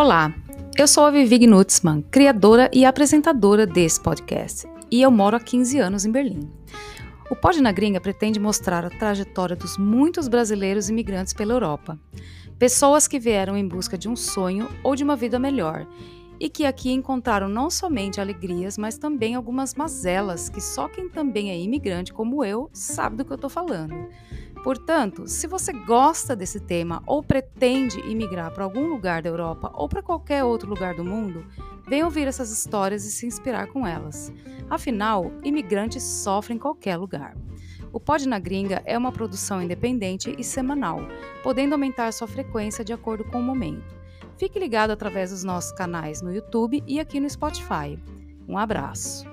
Olá, 0.00 0.32
eu 0.78 0.86
sou 0.86 1.06
a 1.06 1.10
Vivi 1.10 1.38
Gnutzmann, 1.38 2.02
criadora 2.02 2.70
e 2.72 2.84
apresentadora 2.84 3.66
desse 3.66 4.00
podcast, 4.00 4.64
e 4.92 5.02
eu 5.02 5.10
moro 5.10 5.36
há 5.36 5.40
15 5.40 5.76
anos 5.80 6.04
em 6.04 6.12
Berlim. 6.12 6.48
O 7.28 7.34
Pod 7.34 7.60
na 7.60 7.72
Gringa 7.72 8.00
pretende 8.00 8.38
mostrar 8.38 8.84
a 8.84 8.90
trajetória 8.90 9.56
dos 9.56 9.76
muitos 9.76 10.28
brasileiros 10.28 10.88
imigrantes 10.88 11.32
pela 11.32 11.52
Europa. 11.52 11.98
Pessoas 12.60 13.08
que 13.08 13.18
vieram 13.18 13.56
em 13.56 13.66
busca 13.66 13.98
de 13.98 14.08
um 14.08 14.14
sonho 14.14 14.68
ou 14.84 14.94
de 14.94 15.02
uma 15.02 15.16
vida 15.16 15.36
melhor 15.36 15.84
e 16.40 16.48
que 16.48 16.64
aqui 16.64 16.92
encontraram 16.92 17.48
não 17.48 17.70
somente 17.70 18.20
alegrias, 18.20 18.78
mas 18.78 18.96
também 18.96 19.34
algumas 19.34 19.74
mazelas 19.74 20.48
que 20.48 20.60
só 20.60 20.88
quem 20.88 21.08
também 21.08 21.50
é 21.50 21.58
imigrante 21.58 22.12
como 22.12 22.44
eu 22.44 22.70
sabe 22.72 23.16
do 23.16 23.24
que 23.24 23.32
eu 23.32 23.36
estou 23.36 23.50
falando. 23.50 24.08
Portanto, 24.62 25.26
se 25.26 25.46
você 25.46 25.72
gosta 25.72 26.34
desse 26.34 26.60
tema 26.60 27.02
ou 27.06 27.22
pretende 27.22 28.00
imigrar 28.00 28.52
para 28.52 28.64
algum 28.64 28.88
lugar 28.88 29.22
da 29.22 29.28
Europa 29.28 29.70
ou 29.74 29.88
para 29.88 30.02
qualquer 30.02 30.44
outro 30.44 30.68
lugar 30.68 30.94
do 30.94 31.04
mundo, 31.04 31.46
venha 31.88 32.04
ouvir 32.04 32.26
essas 32.26 32.50
histórias 32.50 33.04
e 33.04 33.10
se 33.10 33.26
inspirar 33.26 33.68
com 33.68 33.86
elas. 33.86 34.32
Afinal, 34.68 35.32
imigrantes 35.42 36.02
sofrem 36.02 36.56
em 36.56 36.60
qualquer 36.60 36.96
lugar. 36.96 37.36
O 37.92 37.98
Pod 37.98 38.28
na 38.28 38.38
Gringa 38.38 38.82
é 38.84 38.98
uma 38.98 39.10
produção 39.10 39.62
independente 39.62 40.34
e 40.38 40.44
semanal, 40.44 41.00
podendo 41.42 41.72
aumentar 41.72 42.12
sua 42.12 42.28
frequência 42.28 42.84
de 42.84 42.92
acordo 42.92 43.24
com 43.24 43.38
o 43.38 43.42
momento. 43.42 43.97
Fique 44.38 44.58
ligado 44.58 44.92
através 44.92 45.30
dos 45.30 45.42
nossos 45.42 45.72
canais 45.72 46.22
no 46.22 46.32
YouTube 46.32 46.82
e 46.86 47.00
aqui 47.00 47.18
no 47.18 47.28
Spotify. 47.28 47.98
Um 48.48 48.56
abraço! 48.56 49.26